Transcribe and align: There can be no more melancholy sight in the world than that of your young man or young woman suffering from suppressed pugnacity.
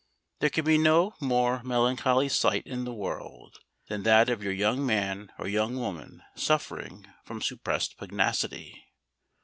There 0.39 0.49
can 0.49 0.65
be 0.65 0.79
no 0.79 1.13
more 1.19 1.61
melancholy 1.61 2.27
sight 2.27 2.65
in 2.65 2.85
the 2.85 2.91
world 2.91 3.59
than 3.87 4.01
that 4.01 4.29
of 4.29 4.41
your 4.41 4.51
young 4.51 4.83
man 4.83 5.31
or 5.37 5.47
young 5.47 5.77
woman 5.77 6.23
suffering 6.35 7.05
from 7.23 7.39
suppressed 7.39 7.97
pugnacity. 7.99 8.83